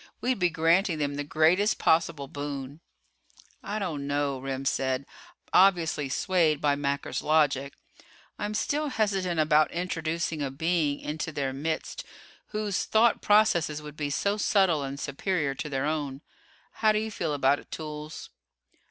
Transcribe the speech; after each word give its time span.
We'd 0.19 0.39
be 0.39 0.49
granting 0.49 0.97
them 0.97 1.13
the 1.13 1.23
greatest 1.23 1.77
possible 1.77 2.27
boon!" 2.27 2.79
"I 3.61 3.77
don't 3.77 4.07
know," 4.07 4.39
Remm 4.39 4.65
said, 4.65 5.05
obviously 5.53 6.09
swayed 6.09 6.59
by 6.59 6.73
Macker's 6.75 7.21
logic. 7.21 7.73
"I'm 8.39 8.55
still 8.55 8.87
hesitant 8.87 9.39
about 9.39 9.69
introducing 9.69 10.41
a 10.41 10.49
being 10.49 10.99
into 10.99 11.31
their 11.31 11.53
midst 11.53 12.03
whose 12.47 12.85
thought 12.85 13.21
processes 13.21 13.79
would 13.79 13.95
be 13.95 14.09
so 14.09 14.37
subtle 14.37 14.81
and 14.81 14.99
superior 14.99 15.53
to 15.53 15.69
their 15.69 15.85
own. 15.85 16.21
How 16.71 16.91
do 16.91 16.97
you 16.97 17.11
feel 17.11 17.35
about 17.35 17.59
it, 17.59 17.69
Toolls?" 17.69 18.31